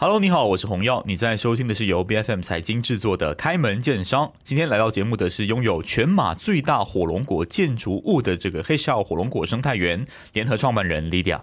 [0.00, 4.26] Hello，你好，我是洪耀，你在收听的是由 B F M 财经制作的《开门见商》。
[4.44, 11.40] 今天来到节目的是拥有全马最大火龙果建筑物的这个黑笑火龙果生态园联合创办人 Lydia。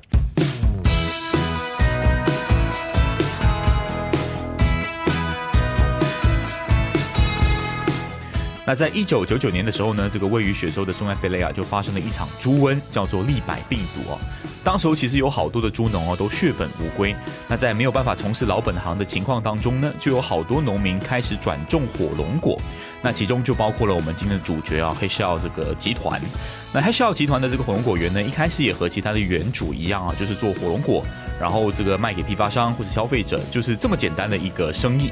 [8.67, 14.17] 那在一九九九年的时候呢，这个位于雪州的松埃菲雷亚就发生了一场猪瘟，叫做利百病毒哦。
[14.63, 17.15] 当时候其实有好多的猪农哦都血本无归。
[17.47, 22.59] 那在没有办法从事老本行的情况当中呢，就有好多农民开始转种火龙果。
[23.05, 26.19] 那其中就包括了我们今天的主角啊，黑笑这个集团。
[26.73, 31.05] 那黑笑集团的这个火龙果园呢，一开始也和其他的园主一样啊，就是做火龙果，
[31.39, 35.11] 然后这个卖给批发商或是消费者，就是这么简单的一个生意。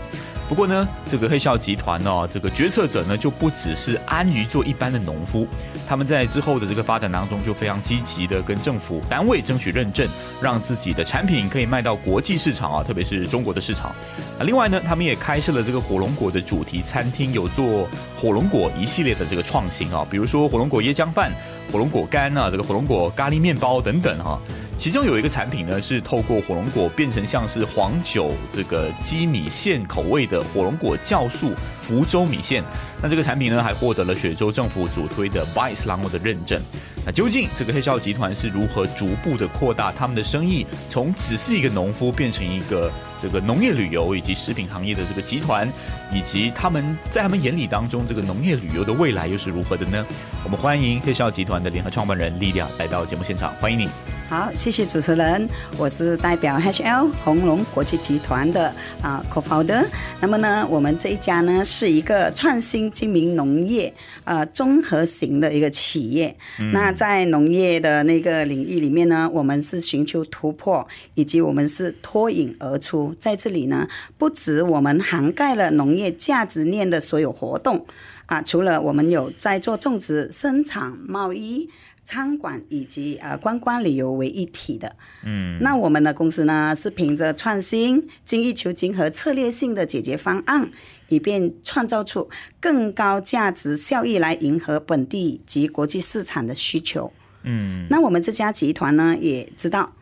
[0.50, 5.48] 不过呢，这个黑笑集团呢，这个决策者呢，就不只是安于做一般的农夫，
[5.88, 10.06] 他们在之后的这个发展当中，就非常积极的跟政府单位争取认证，
[10.42, 13.92] 让自己的产品可以卖到国际市场啊，特别是中国的市场。
[14.38, 17.83] 啊，另外呢，他们也开设了这个火龙果的主题餐厅，有做
[18.20, 21.32] 火龙果一系列的这个创新啊，比如说火龙果椰浆饭、
[21.72, 24.40] 火龙果干啊，这个火龙果咖喱面包等等哈。
[24.84, 32.62] 其中有一个产品呢，是透过火龙果变成像是黄酒这个鸡米线口味的火龙果酵素福州米线。
[33.02, 36.62] 那这个产品呢，还获得了雪州政府主推的 Bice 狼 o 的认证。
[37.06, 45.66] 那究竟这个黑少集团是如何逐步的扩大他们的生意，从只是一个农夫变成一个这个农业旅游以及食品行业的这个集团，
[46.14, 50.06] 以及他们在他们眼里当中这个农业旅游的未来又是如何的呢？
[50.44, 53.88] 我们欢迎黑少集团的联合创办人莉莉亚来到节目现场，欢迎你。
[54.34, 59.86] 好，谢谢主持人，我是代表 HL 红龙国际集团的啊 Co-founder。
[60.20, 63.94] 那么呢，我们这一家呢是一个创新精明农业
[64.24, 66.36] 呃综合型的一个企业。
[66.72, 73.16] 那在农业的那个领域里面呢，我们是寻求突破，以及我们是脱颖而出。
[73.20, 73.88] 在这里呢，
[74.18, 77.86] 不止我们涵盖了农业价值链的所有活动
[78.26, 81.70] 啊，除了我们有在做种植、生产、贸易。
[82.04, 84.94] 餐馆以及呃观光旅游为一体的，
[85.24, 90.70] 嗯，那我们的公司呢是凭着创新、精益求精和策略性的解决方案，
[91.08, 97.12] 以便创造出更高价值效益来迎合本地及国际市场的需求。
[97.44, 99.94] 嗯，那我们这家集团呢也知道，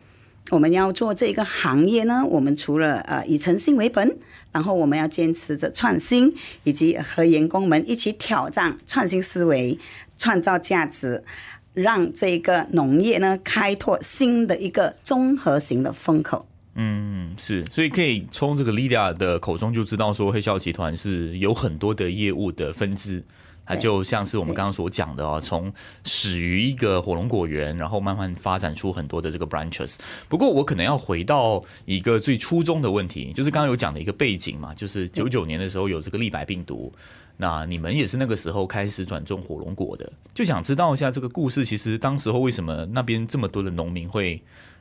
[0.50, 4.18] 我们要做这个行业呢，我们除了呃以诚信为本，
[4.50, 6.34] 然后我们要坚持着创新，
[6.64, 9.78] 以及和员工们一起挑战创新思维，
[10.18, 11.22] 创造价值。
[11.72, 16.46] 让这个农业呢开拓新的一个综合型的风口。
[16.74, 23.22] 嗯，是，所以可以从这个 Lidia 的口中就知道说，黑笑集团是有很多的业务的分支。
[23.64, 25.72] 它就像是我们刚刚所讲的哦，从
[26.04, 29.96] 始于一个火龙果园，然后慢慢发展出很多的这个 branches。
[30.28, 36.92] 不过我可能要回到一个最初衷的问题，就是刚刚有讲的一个背景嘛，就是九九年的时候有这个立白病毒。
[37.38, 41.64] 那你们也是那个时候开始转种火龙果的，就想知道一下这个故事。
[41.64, 44.40] 其实当时候为什么那边这么多的农民会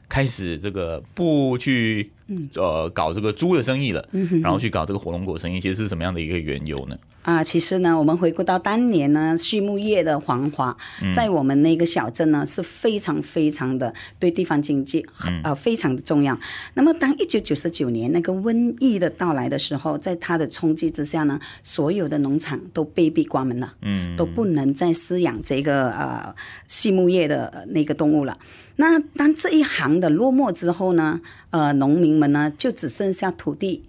[0.10, 2.12] 开始这个不去
[2.56, 4.06] 呃搞这个猪的生意了，
[4.42, 6.98] 然后去搞这个火龙果生意，其实是什么样的一个缘由呢？
[7.24, 10.76] 啊，其实呢，我们回顾到当年呢，畜牧业的繁华，
[11.14, 15.06] 在我们那个小镇呢是非常非常的对地方经济
[15.44, 16.36] 呃非常的重要。
[16.74, 26.34] 那么，当一九九十九年那个瘟疫的到来的时候，在它的冲击之下呢，所有的农场都被逼关门了，嗯，都不能再饲养这个呃
[26.68, 28.36] 畜牧业的那个动物了。
[28.78, 31.22] 那当这一行的落寞之后呢，
[31.52, 33.84] 呃，农民们呢就只剩下土地，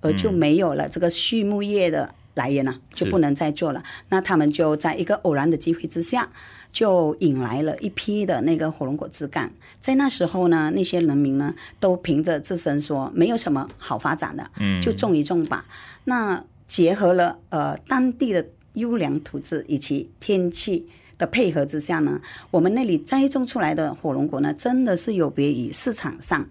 [0.00, 2.14] 而就没有了这个畜牧业的。
[2.34, 6.28] 来源呢就不能再做了，那他们就在一个偶然的机会之下，
[6.72, 9.52] 就引来了一批的那个火龙果枝干。
[9.78, 14.50] 在那时候呢，那些人民呢都凭着自身说没有什么好发展的，
[14.82, 15.64] 就种一种吧。
[16.06, 22.20] 那结合了呃当地的优良土质以及天气的配合之下呢，
[22.50, 26.48] 我们那里栽种出来的火龙果呢，真的是有别于市场上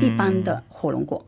[0.00, 1.24] 一般的火龙果。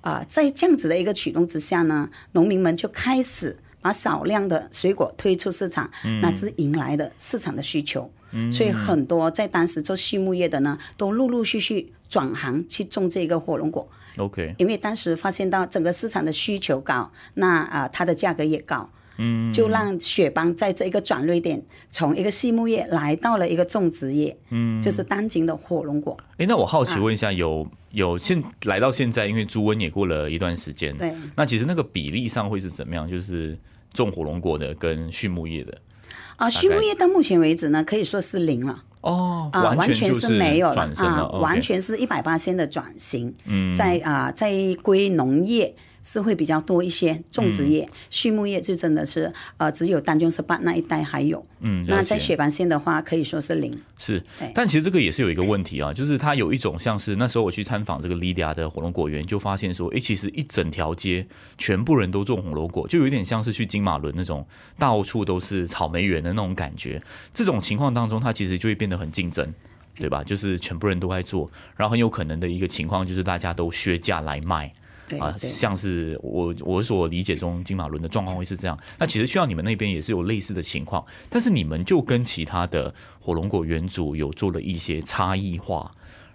[0.00, 8.10] 啊，在这样子的一个举动之下呢，农民们就开始把少量的水果推出市场，那是迎来的市场的需求。
[8.52, 13.88] 所以很多在当时做畜牧业的呢，都陆陆续续转行去种这个火龙果。
[14.18, 18.90] OK，因为当时发现到整个市场的需求高，那啊它的价格也高。
[19.16, 26.16] 嗯，就让雪邦在这一个转捩点，从一个畜牧业来到了一个种植业，嗯，就是当今的火龙果。
[26.36, 27.64] 哎，那我好奇问一下，有
[27.94, 33.08] 有现来到现在，因为猪瘟也过了一段时间，对，那其实那个比例上会是怎么样？
[33.08, 33.56] 就是
[33.92, 35.78] 种火龙果的跟畜牧业的
[36.36, 38.84] 啊，畜牧业到目前为止呢，可以说是零了。
[39.00, 44.52] 哦，啊，完全是没有了啊，完全是一百八千的转型，嗯，在啊，在
[44.82, 45.74] 归农业。
[46.04, 51.44] 是会比较多一些，种植业、畜牧业就真的是，呃，只有丹中十八那一带还有。
[51.60, 53.76] 嗯，那在雪板县的话，可以说是零。
[53.96, 54.22] 是，
[54.54, 64.46] 但其实这个也是有一个问题啊，就是它有一种像是那时候我去参访这个 Lydia 的火龙果园，就发现说，哎，其实一整条街全部人都种红龙果，就有点像是去金马伦那种
[64.78, 67.02] 到处都是草莓园的那种感觉。
[67.32, 69.50] 这种情况当中，它其实就会变得很竞争，
[69.96, 70.22] 对吧？
[70.22, 74.70] 就是全部人都在做，然后很有可能的一个情况就是大家都削价来卖。
[75.20, 78.78] 啊，像是我我所理解中金马伦的状况会是这样。
[78.98, 85.90] 那其实需要你们那边也是有类似的情况，但是你们就跟其他的火龙果原主有做了一些差异化。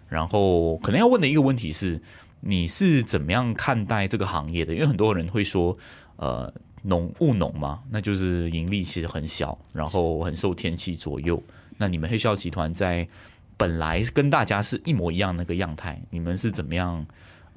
[0.07, 2.01] 然后可能要问的一个问题是，
[2.39, 4.73] 你是怎么样看待这个行业的？
[4.73, 5.77] 因为很多人会说，
[6.15, 6.51] 呃，
[6.81, 11.41] 农务农嘛，那就是盈利其实很小，然后很受天气左右。
[11.77, 13.07] 那你们黑笑集团在
[13.55, 17.05] 本来跟大家是一模一样那个样态，你们是怎么样？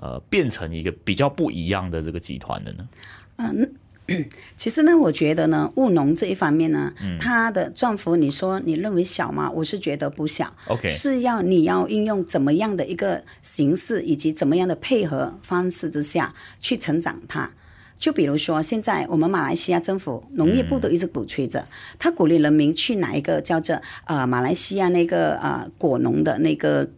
[0.03, 2.89] 呃，变成一个比较不一样的这个集团的呢？
[3.37, 3.73] 嗯，
[4.59, 9.49] 其实呢，我觉得呢，务农这一方面呢，它的壮幅，你说你认为小吗？
[9.49, 10.53] 我是觉得不小。
[10.67, 17.53] OK，是要你要运用怎么样的一个形式，以及怎么样的配合方式之下去成长它。
[18.01, 21.65] 就比如说，现在我们马来西亚政府农业部都一直鼓吹着，
[21.97, 26.91] 他鼓励人民去哪一个叫做呃马来西亚那个呃果农的那个。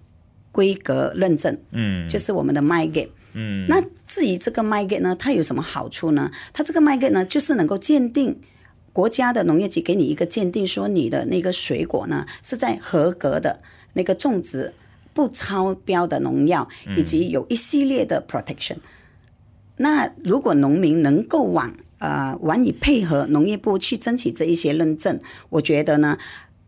[0.55, 6.31] 规格认证，嗯，就是我们的 MyGate，嗯，那至于这个 MyGate 呢，它有什么好处呢？
[6.53, 8.39] 它这个 MyGate 呢，就是能够鉴定
[8.93, 13.61] 国家的农业局给你一个鉴定，说你的那个水果呢是在合格的
[13.95, 14.73] 那个种植，
[15.12, 18.77] 不超标的农药，以及有一系列的 protection。
[19.79, 25.19] 那如果农民能够往呃往以配合农业部去争取这一些认证，
[25.50, 26.17] 我觉得呢，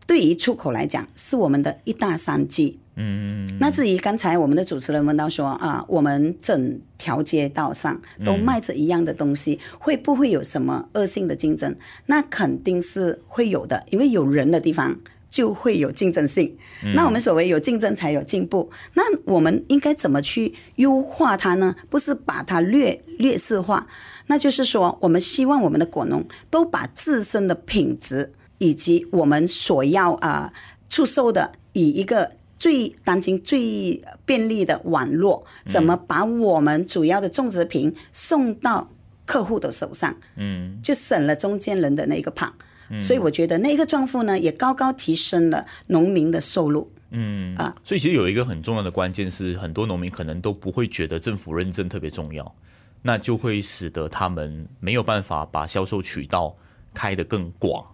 [0.05, 2.79] 对于出口来讲，是我们的一大商机。
[2.99, 11.75] 嗯，那至于刚才我们的主持人问到说啊，我们整条街道上都卖着一样的东西，会不会有什么恶性的竞争？
[12.07, 14.99] 那肯定是会有的，因为有人的地方
[15.29, 16.57] 就会有竞争性。
[16.95, 21.75] 那我们所谓有竞争才有进步，那我们应该怎么去优化它呢？
[21.91, 23.85] 不是把它劣劣势化，
[24.25, 30.51] 那就是说，我们希望我们的果农都把自身的品质以及我们所要啊
[30.89, 32.31] 出售的以一个。
[32.67, 38.91] 最当今最便利的网络，怎么把我们主要的种植品送到
[39.25, 40.13] 客户的手上？
[40.35, 42.53] 嗯，就省了中间人的那个胖。
[42.99, 46.91] 所以我觉得那个壮富呢，也高高提升了农民的收入。
[47.11, 52.53] 嗯啊，所以其实有一个很重要的关键是，很多农民可能都不会觉得政府认证特别重要，
[53.01, 56.53] 那就会使得他们没有办法把销售渠道
[56.93, 57.85] 开得更广，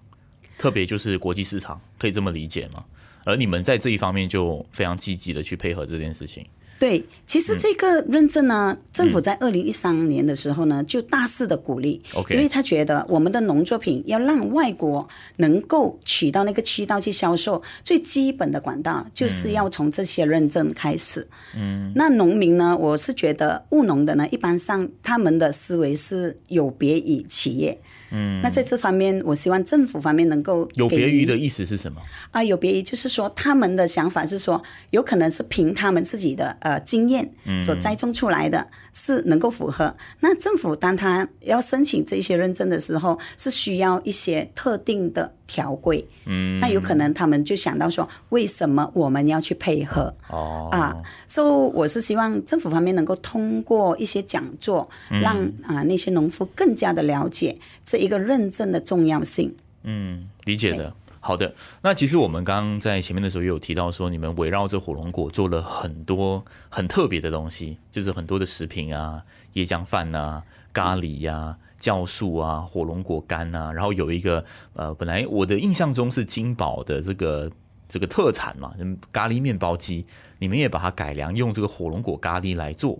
[0.57, 2.83] 特别就是国际市场，可以这么理解吗？
[3.25, 6.45] 而你们在这一方面就非常积极的去配合这件事情。
[6.79, 21.25] 对，其实这个认证呢，政府在二零一三年的时候呢，就大肆的鼓励因为他觉得我们的农作品要让外国能够取到那个渠道去销售，最基本的管道就是要从这些认证开始。
[21.55, 27.79] 嗯，那农民呢，我是觉得务农的呢，一般上他们的思维是有别于企业。
[28.13, 31.99] 嗯，那在这方面，我希望政府方面能够有别于的意思是什么？
[32.31, 37.29] 啊，有别于就是说，他们的想法是说，有可能是凭他们自己的呃经验
[37.59, 38.67] 所栽种出来的。
[38.93, 39.95] 是能够符合。
[40.19, 46.07] 那政府当他要申请这些认证的时候，是需要一些特定的条规。
[46.25, 50.13] 嗯，那有可能他们就想到说，为什么我们要去配合？
[50.29, 50.95] 哦，啊，
[51.27, 59.53] 所以我是希望政府方面能够通过一些讲座，让啊那些农夫更加的了解这一个认证的重要性。
[59.83, 60.93] 嗯，理解的。
[61.25, 77.49] 好的，那其实我们刚刚在前面的时候也有提到说，你们围绕着火龙果做了很多很特别的东西，就是很多的食品啊，椰浆饭啊、咖喱呀、酵素啊、火龙果干啊，然后有一个呃，本来我的印象中是金宝的这个
[77.87, 78.73] 这个特产嘛，
[79.13, 80.05] 咖喱面包机，
[80.39, 82.99] 你们也把它改良，用这个火龙果咖喱来做。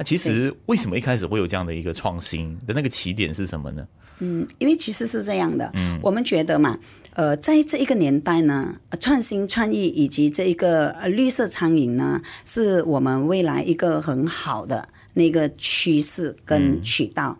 [0.00, 3.86] 那其实为什么一开始会有这样的一个创新的那个起点是什么呢？
[4.20, 6.78] 嗯，因为其实是这样的，嗯，我们觉得嘛，
[7.12, 17.38] 呃，在这一个年代呢，创新创意以及这一个绿色餐饮呢，是我们未来一个很好的那个趋势跟渠道。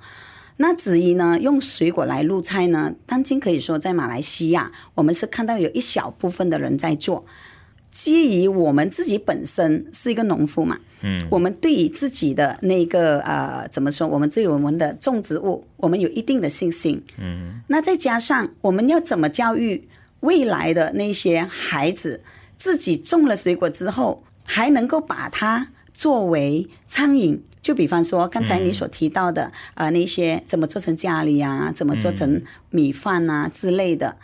[0.59, 7.25] 那至于呢，用水果来入菜呢，当今可以说在马来西亚，我们是看到有一小部分的人在做。
[7.91, 14.07] 基于我们自己本身是一个农夫嘛，嗯，我们对于自己的那个呃，怎么说？
[14.07, 19.89] 我们对我们的种植物，我们有一定的信心，嗯，那再加上我们要怎么教育
[20.21, 22.23] 未来的那些孩子，
[22.59, 27.43] 自己种了水果之后，还能够把它作为餐饮。
[27.63, 34.17] 就比方说刚才你所提到的啊、那些怎么做成咖喱啊，怎么做成米饭啊之类的。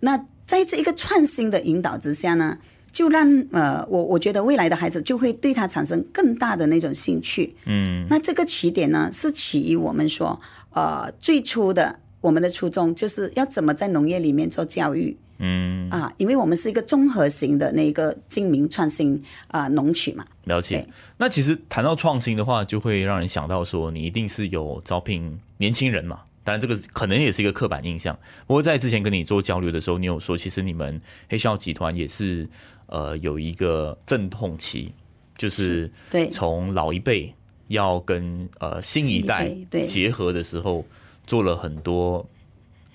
[0.00, 2.58] 那在这一个创新的引导之下呢，
[2.94, 7.54] 就让呃我我觉得未来的孩子就会对他产生更大的那种兴趣。
[7.66, 15.14] 嗯，那这个起点呢，是起于我们说呃最初的我们的初衷就是要怎么在农业里面做教育。
[15.38, 20.86] 嗯，啊，因为我们是一个综合型的那个精明创新啊农企嘛，了解。
[21.18, 26.20] 那其实谈到创新的话，就会让人想到说，你一定是有招聘年轻人嘛。
[26.44, 28.16] 当然，这个可能也是一个刻板印象。
[28.46, 32.48] 不过在之前跟你做交流的时候，你有说，其实你们黑校集团也是
[32.94, 34.92] 呃有一个阵痛期，
[35.36, 37.34] 就是对从老一辈
[37.66, 39.52] 要跟呃新一代
[39.84, 40.86] 结合的时候，
[41.26, 42.24] 做了很多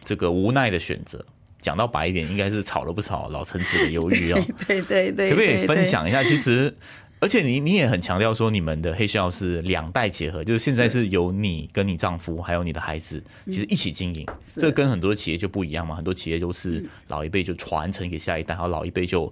[0.05, 1.23] 这个无奈的选择。
[1.59, 4.41] 讲到白一点，应该是吵了不少老臣子的鱿鱼哦。
[4.65, 5.83] 对对对，可不可以分？
[5.83, 6.23] 享一下？
[6.23, 6.73] 其实，
[7.19, 14.25] 而且你你也很强调说，你们的黑校是两代结合，就是现在是由你跟你丈夫还有你的孩子，其实一起经营。
[14.47, 19.29] 这跟很多企业就不一样嘛，很多企业都是老一辈就传承给下一代，然后老一辈就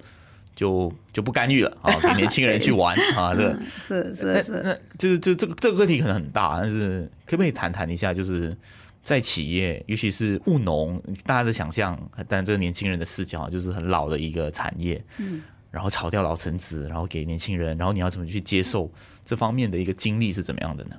[0.58, 3.36] 就就不干预了啊，给年轻人去玩 啊。
[3.36, 8.12] 这个是是是，那就是就这个这个问题可能很大，但是可不可以谈谈一下？
[8.12, 8.58] 就是
[9.04, 11.96] 在企业，尤其是务农，大家的想象，
[12.28, 18.92] 但这个年轻人的视角就是很老的一个产业，嗯，然后炒掉老臣子，然后给年轻人，然后你要怎么去接受
[19.24, 20.96] 这方面的一个经历是怎么样的呢？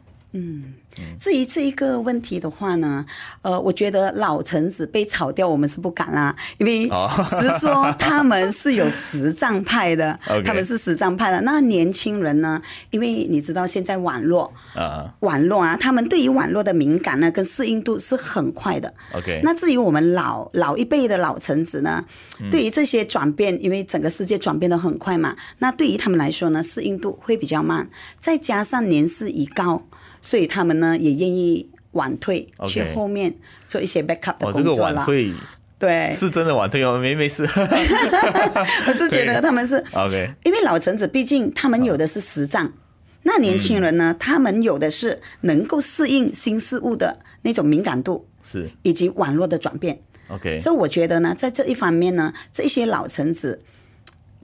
[1.18, 3.04] 至于这一个问题的话呢，
[3.42, 7.08] 呃，我觉得老臣子被炒掉，我们是不敢啦，因为哦。
[7.28, 11.40] 是说他们是有实战派的 他们是实战派的。
[11.42, 18.92] 那年轻人呢，因为你知道现在网络，啊、网络啊，他们对于网络的敏感呢跟适应度是很快的。
[19.12, 22.04] o k 那至于我们老老一辈的老臣子呢，
[22.50, 27.88] 对于这些转变，因为整个世界转变的很快嘛，那对于他们来说呢，适应度会比较慢，
[28.20, 29.86] 再加上年事已高，
[30.20, 33.34] 所以他们呢也愿意晚退去后面
[33.66, 34.96] 做一些 backup 的哦，这个工作了。
[34.96, 35.32] 晚退
[35.78, 37.44] 对，是真的晚退哦，没没事。
[38.88, 42.72] 我是觉得他们是 OK，因为老臣子毕竟他们有的是实战，
[43.22, 50.00] 那年轻人呢，他们有的是能够适应新事物的那种敏感度，是以及网络的转变。
[50.28, 53.62] OK，所以我觉得呢，在这一方面呢，这些老臣子，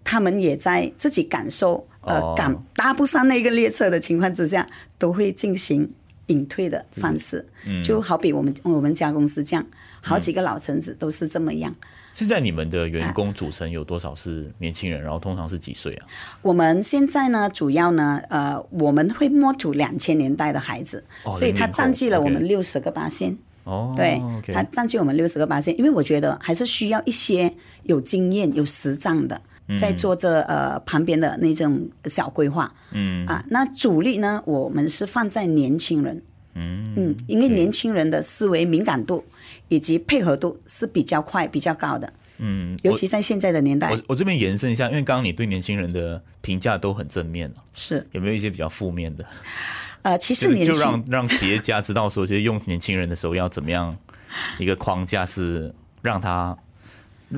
[0.05, 4.67] 他们也在自己感受呃哦赶搭不上那个列车的情况之下，
[4.99, 5.91] 都会进行
[6.27, 7.47] 隐退的方式。
[7.67, 9.67] 嗯就好比我们我们家公司这样，
[10.01, 11.75] 好几个老臣子都是这么样。
[12.13, 15.03] 现在你们的员工组成有多少是年轻人？
[15.03, 16.07] 然后通常是几岁啊？
[16.43, 23.37] 我们现在呢，主要呢，呃，我们会摸土两千年代的孩子，哦所以他占据了我们六十个八线。
[23.65, 29.41] 哦，对他占据我们六十个八线，因为我觉得还是需要一些有经验、有实战的，
[29.79, 32.73] 在做这呃旁边的那种小规划。
[32.93, 36.23] 嗯啊，那主力呢，我们是放在年轻人。
[36.57, 39.25] 嗯嗯因为年轻人的思维敏感度
[39.67, 49.27] 以及配合度是比较快、比较高的，嗯，尤其在现在的年代我我这边延伸一下，因为刚刚你对年轻人的评价都很正面啊是有没有一些比较负面的？
[50.03, 53.97] 呃，其实就年轻就让让企业家知道说，其实用年轻人的时候要怎么样
[54.61, 56.57] 一个框架是让他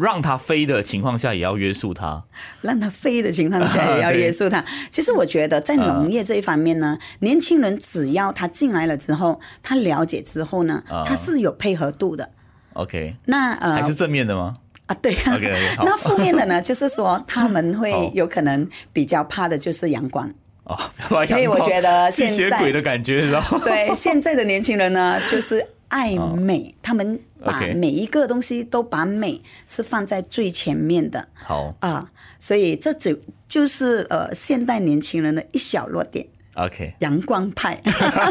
[0.00, 2.22] 让它飞的情况下也要约束它。
[2.60, 4.64] 让它飞的情况下也要约束它。
[4.90, 12.28] 其实我觉得在农业这一方面呢，年轻人只要他进来了之后，他了解之后呢，他是有配合度的。
[12.74, 14.54] OK，那呃还是正面的吗？
[14.86, 20.30] 啊，对啊 OK，OK，好那负面的呢，就是说他们 好会有可能比较怕的就是阳光。
[20.64, 20.76] 哦，
[21.08, 32.10] 不要把因为我觉得现在鬼的感觉，然后对，现在的年轻人呢，就是爱美，他们把每一个东西都把美是放在最前面的好啊，
[32.40, 36.26] 所以这就就是呃现代年轻人的一小弱点。
[36.54, 37.80] OK，阳光派，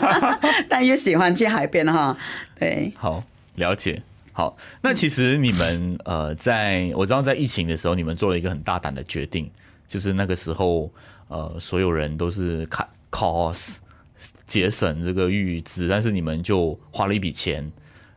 [0.67, 2.17] 但又喜欢去海边哈。
[2.60, 3.24] 对，好
[3.55, 4.01] 了解。
[4.34, 9.50] 好，那其实你们呃，在我知道在疫情的时候，你们做了一个很大胆的决定，
[9.88, 10.91] 就是那个时候
[11.29, 13.77] 呃，所有人都是 cut cost
[14.45, 17.72] 节省这个预支，但是你们就花了一笔钱，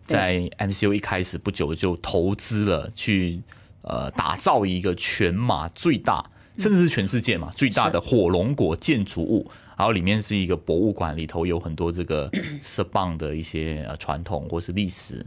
[0.08, 3.40] 在 MCU 一开始不久就投资了去
[3.82, 6.24] 呃打造一个全马最大，
[6.56, 9.48] 甚至是全世界嘛最大的火龙果建筑物。
[9.76, 12.28] 然后里面是一个博物馆，里头有很多这个
[12.60, 15.24] 色棒的一些呃传统或是历史。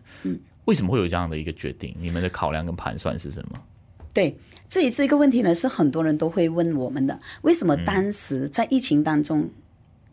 [0.65, 1.95] 为什么会有这样的一个决定？
[1.99, 3.57] 你们的考量跟盘算是什么？
[4.13, 4.35] 对，
[4.67, 9.49] 至于这个问题呢，是很多人都会问我们的，为什么当时在疫情当中，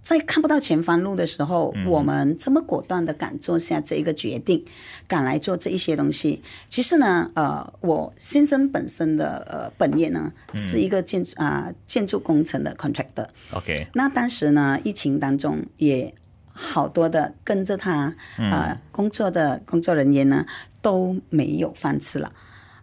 [0.02, 4.64] 在看不到前方路的时候，我们这么果断的敢做下这一个决定，
[5.06, 6.42] 敢来做这一些东西。
[6.68, 13.26] 其实呢，呃，我先生本身的呃本业呢是一个建啊、建筑工程的 contractor。
[13.52, 16.14] OK，那当时呢，疫情当中也
[16.46, 20.46] 好多的跟着他呃工作的工作人员呢
[20.80, 22.32] 都没有饭吃了。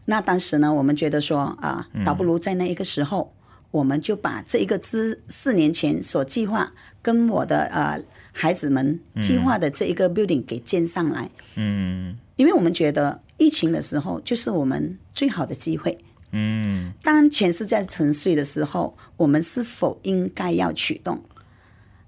[0.05, 3.33] 那当时呢，我们觉得说啊、倒不如在那一个时候，
[3.75, 8.01] 我们就把这一个之四年前所计划跟我的呃
[8.31, 11.29] 孩子们计划的这一个 building 给建上来。
[11.55, 15.97] 嗯因为我们觉得疫情的时候就是我们最好的机会。
[16.31, 21.21] 嗯当全世界沉睡的时候，我们是否应该要启动？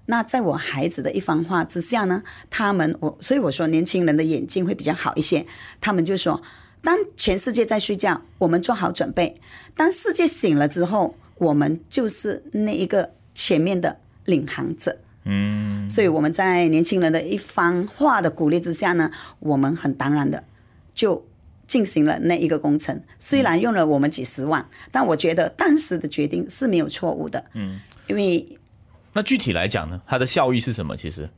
[0.06, 5.44] 那在我孩子的一番话之下呢，他们我所以我说年轻人的眼睛会比较好一些。
[5.82, 6.42] 他们就说，
[6.82, 9.34] 当全世界在睡觉，我们做好准备；
[9.76, 14.98] 当世界醒了之后，我们就是那一个前面的领航者。
[15.30, 20.42] 嗯所以我们在年轻人的一番话的鼓励之下呢，我们很当然的
[20.94, 21.26] 就
[21.66, 22.98] 进行了那一个工程。
[23.18, 27.44] 虽然用了我们几十万，但我觉得当时的决定是没有错误的。
[27.54, 28.46] 嗯，因为
[29.12, 30.96] 那具体来讲呢，它的效益是什么？
[30.96, 31.28] 其实，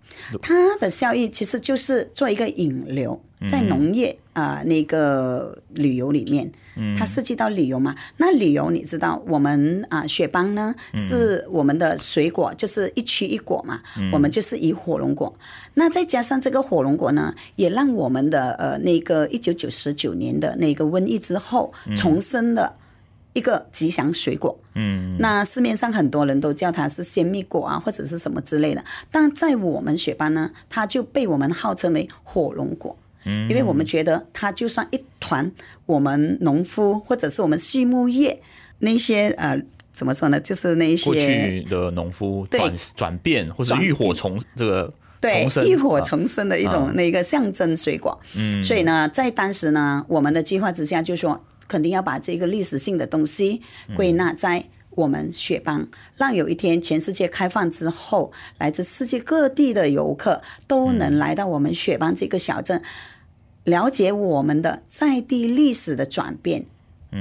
[0.42, 6.50] 它的效益其实就是做一个引流，在农业啊、呃那个旅游里面，
[6.96, 7.94] 它涉及到旅游嘛。
[8.16, 13.80] 那旅游你知道，我们啊、雪邦呢是我们的水果，就是一区一果嘛，
[14.12, 15.34] 我们就是以火龙果。
[15.74, 22.74] 那再加上这个火龙果呢，也让我们的呃那个一九九十九年的那个瘟疫之后重生的。
[23.32, 35.50] 一个吉祥水果，嗯，那市面上很多人都叫它是鲜蜜果啊，或者是什么之类的，但在我们雪邦呢，它就被我们号称为火龙果，嗯，因为我们觉得它就像一团
[35.86, 38.40] 我们农夫或者是我们畜牧业
[38.78, 39.60] 那些呃
[39.92, 42.58] 怎么说呢，就是那一些去的农夫对。
[42.60, 48.18] 转转变或者转浴火重这个对浴火啊重生的一种那个象征水果。
[48.34, 53.60] 嗯，所以呢，在当时呢，我们的计划之下，就说肯定要把这个历史性的东西
[53.94, 62.82] 归纳在我们雪邦，让有一天全世界开放之后，来自世界各地的游客都能来到我们雪邦这个小镇，
[63.64, 66.66] 了解我们的在地历史的转变，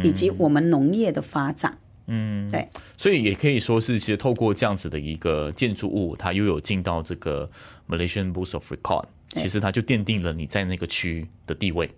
[0.03, 1.77] 以及我们农业的发展。
[2.07, 2.67] 嗯，对。
[2.97, 7.49] 所以也可以说是，其实透过这样子的一个建筑物，它又有进到这个
[7.87, 11.89] Malaysian Books of Record，其实它就奠定了你在那个区的地位。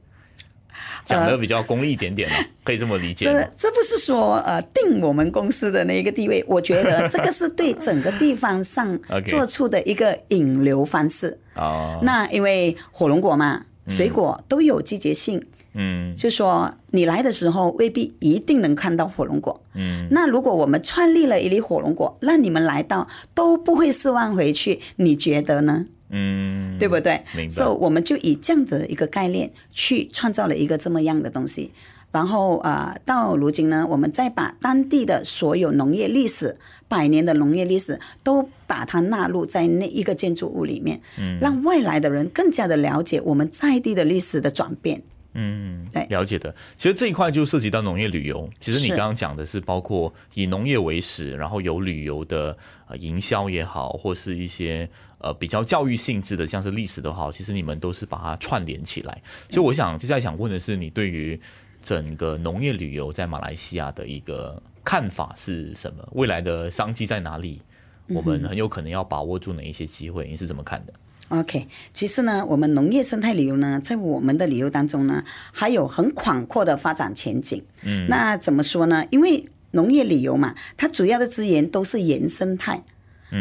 [1.06, 3.68] 讲的比较功利一点点了， 可以这么理解吗这？
[3.68, 11.38] 这不是说呃定我们公司的那一个地位， 我觉得这个是对整个地方上做出的一个引流方式。
[11.56, 15.42] 哦，那因为火龙果嘛，水果都有季节性，
[15.74, 19.62] 嗯就说你来的时候未必一定能看到火龙果。
[19.74, 25.86] 嗯，那如果我们创立了一粒火龙果，让你们来到都不会失望回去，你觉得呢？
[26.12, 27.22] 嗯，对不对？
[27.50, 31.72] 所以我们就以这样的一个概念去创造了一个这么样的东西。
[32.12, 36.58] 然后啊、呃到如今呢，我们再把当地的所有农业历史、
[36.90, 45.02] 百年的农业历史，都把它纳入在那一个建筑物里面，嗯，让外来的人更加的了解我们在地的历史的转变。
[45.34, 46.54] 嗯对，了解的。
[46.76, 48.50] 其实这一块就涉及到农业旅游。
[48.60, 52.58] 其实你是刚刚讲的是包括以农业为始，然后有旅游的
[52.90, 54.90] 呃营销也好，或是一些
[55.22, 59.22] 呃比较教育性质的，像是历史的话，其实你们都是把它串联起来。
[59.50, 61.40] 所以我想接下来想问的是，你对于
[61.82, 66.08] 整个农业旅游在马来西亚的一个看法是什么？
[66.14, 67.62] 未来的商机在哪里？
[68.08, 70.28] 我们很有可能要把握住哪一些机会？
[70.28, 70.94] 你是怎么看的
[71.30, 77.64] ？OK，其实呢，我们农业生态旅游呢，在我们的旅游当中呢，还有很广阔的发展前景。
[77.84, 79.06] 嗯，那怎么说呢？
[79.12, 82.84] 因为农业旅游嘛，它主要的资源都是原生态。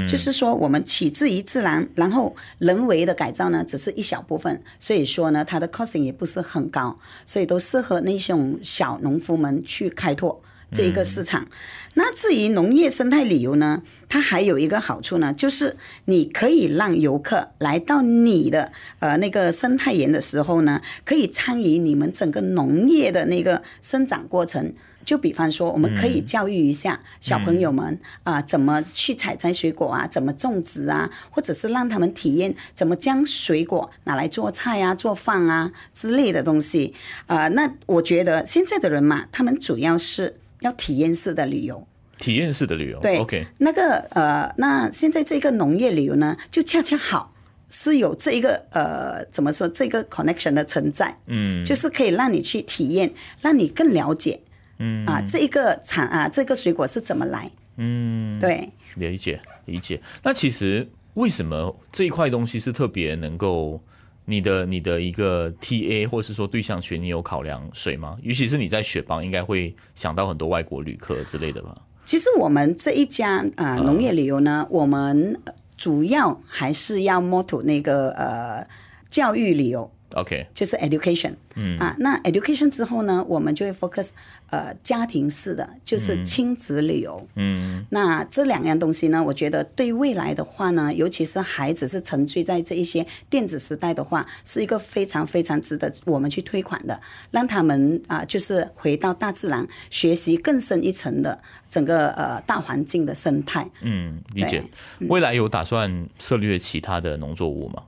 [0.08, 10.40] 就是说我们取自于自然，然后人为的改造呢，只是一小部分，所以说呢，它的 costing 也不是很高，所以都适合那种小农夫们去开拓。
[10.72, 11.46] 这一个市场。
[11.94, 24.72] 那至于农业生态旅游呢，它还有一个好处呢，就是你可以让游客来到你的呃那个生态园的时候呢，可以参与你们整个农业的那个生长过程。
[25.02, 36.94] 就比方说，我们可以教育一下小朋友们啊、怎么去采摘水果啊，怎么种植啊，或者是让他们体验怎么将水果拿来做菜啊、做饭啊之类的东西。
[37.26, 41.86] 啊、那我觉得现在的人嘛，他们主要是要体验式的旅游。
[42.18, 47.34] 体验式的旅游，对，OK，那个呃，那现在这个农业旅游呢，就恰恰好
[47.70, 54.38] 是有这一个呃，怎么说这个 connection 的存在，嗯，就是可以让你去体验，让你更了解，
[54.80, 55.06] 嗯。
[55.06, 59.98] 啊，这一个产啊，这个水果是怎么来，嗯，对，理解理解。
[60.22, 63.82] 那其实为什么这一块东西是特别能够
[64.24, 68.16] 你的你的一个 TA 或是说对象群，你有考量谁吗？
[68.22, 71.76] 尤其是你在雪邦，应该会想到很多外国旅客之类的吧？
[72.04, 75.40] 其实我们这一家啊、呃农业旅游呢，我们
[75.76, 78.66] 主要还是要 motto 那个呃
[79.08, 79.90] 教育旅游。
[80.14, 81.78] OK，就是 education，嗯。
[81.78, 84.08] 啊，那 education 之后呢，我们就会 focus
[84.50, 103.68] 呃家庭式的，就是亲子旅游，嗯，那这两样东西呢，我觉得对未来的话呢，尤其是孩子是沉醉在这一些电子时代的话，是一个非常非常值得我们去推广的，让他们啊、就是回到大自然，学习更深一层的整个呃大环境的生态。
[103.82, 104.62] 嗯，理解。
[105.08, 107.84] 未来有打算涉猎其他的农作物吗？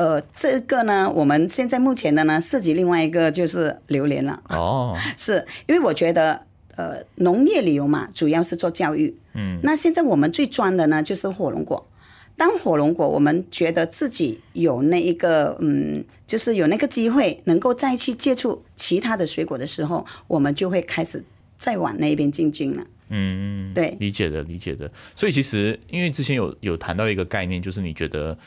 [0.00, 4.42] 呃，这个呢，我们现在目前的呢，涉及另外一个就是榴莲了。
[4.48, 6.40] 哦， 是因为我觉得，
[6.74, 9.14] 呃，农业旅游嘛，主要是做教育。
[9.34, 11.86] 嗯，那现在我们最专的呢，就是火龙果。
[12.34, 21.22] 当火龙果，我们觉得自己有那一个，嗯，就是有那个机会，能够再去接触其他的水果的时候，我们就会开始
[21.58, 22.86] 再往那边进军了。
[23.10, 24.90] 嗯，对，理解的，理解的。
[25.14, 28.38] 所以其实因为之前有有谈到一个概念，就是你觉得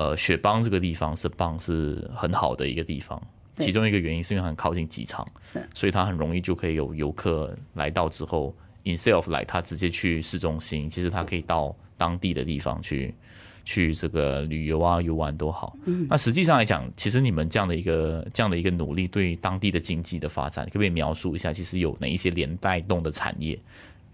[0.00, 3.20] 呃雪邦这个地方是邦是很好的一个地方，
[3.56, 13.14] 其中一个原因是因为它很靠近机场，是所以它很容易就可以有游客来到之后，instead of 来他直接去市中心，其实他可以到当地的地方去。
[13.62, 15.76] 去这个旅游啊、游玩都好。
[15.84, 21.52] 嗯，那实际上来讲，其实你们这样的一个这样的一个努力，对当地的经济的发展，可不可以描述一下？
[21.52, 23.56] 其实有哪一些连带动的产业，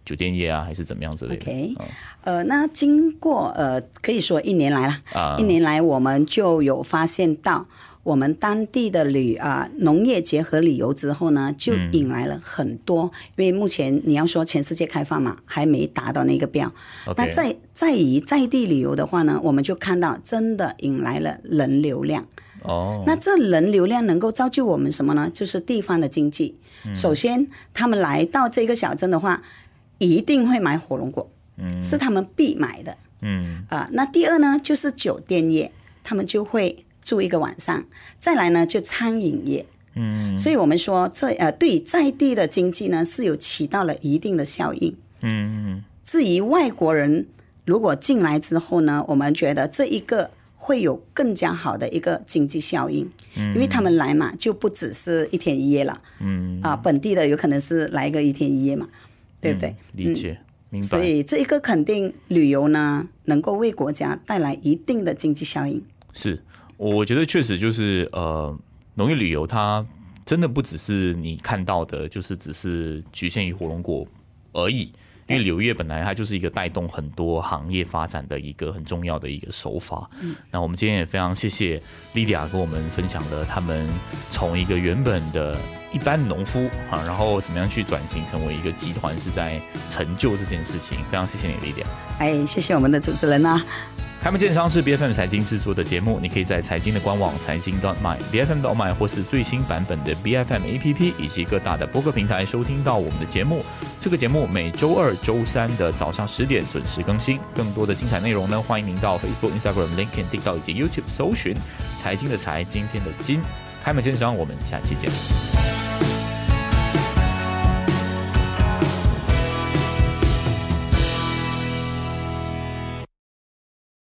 [0.07, 1.75] 酒店业啊，还是怎么样之类的 OK，
[2.23, 7.67] 呃，那经过呃，可以说一年来了，啊一年来我们就有发现到，
[8.05, 16.73] 我们当地的旅啊、农业结合旅游之后呢，就引来了很多，因为目前你要说全世界开放嘛，还没达到那个标。
[17.17, 22.25] 那在在以在地旅游的话呢，我们就看到真的引来了人流量。
[22.63, 25.29] 哦，那这人流量能够造就我们什么呢？
[25.33, 26.57] 就是地方的经济。
[26.95, 29.43] 首先，他们来到这个小镇的话，
[29.99, 32.97] 一定会买火龙果，嗯，是他们必买的。
[33.23, 35.73] 嗯啊、那第二呢，就是酒店业，
[36.05, 37.85] 他们就会住一个晚上。
[38.19, 39.67] 再来呢，就餐饮业。
[39.99, 44.95] 嗯所以我们说这呃，对在地的经济呢是有起到了一定的效应。
[45.23, 47.27] 嗯至于外国人
[47.65, 58.87] 如果进来之后呢，我们觉得这一个会有更加好的一个经济效应，因为他们来嘛，就不只是一天一夜了，嗯，啊，本地的有可能是来个一天一夜嘛，
[59.41, 59.75] 对不对？
[59.93, 60.39] 理解、
[60.71, 60.87] 明白。
[60.87, 65.83] 所以这一个肯定旅游呢，能够为国家带来一定的经济效应。
[66.13, 66.43] 是，
[66.77, 68.57] 我觉得确实就是呃，
[68.95, 69.87] 农业旅游它
[70.25, 74.07] 真的不只是你看到的，就是只是局限于火龙果
[74.53, 74.93] 而已。
[75.27, 80.09] 因为柳叶本来它就是一个带动很多行业发展的一个很重要的一个手法。
[80.21, 83.89] 嗯，那我们今天也非常谢谢莉迪亚跟我们分享了他们
[84.31, 85.57] 从一个原本的
[85.93, 90.99] 一般农夫啊，然后怎么样去转型成为一个集团，是在成就这件事情。
[91.11, 91.87] 非常谢谢你，莉迪亚。
[92.19, 93.65] 哎，谢谢我们的主持人啊。
[94.27, 100.77] 开门见山是 B F M 财经制作的节目，你可以在财经的官网财经 .my B F M 的 my 或是最新版本的 B F M A
[100.79, 103.65] P P 以及各大的播客平台收听到我们的节目。
[104.01, 107.39] 这个节目每周二、周三的早上十点准时更新。
[107.55, 111.55] 更多的精彩内容呢，欢迎您到 Facebook、Instagram、LinkedIn、TikTok 以及 YouTube 搜寻
[112.03, 113.41] 财经的财，今天的金。
[113.85, 116.16] 开门见山，我们下期见。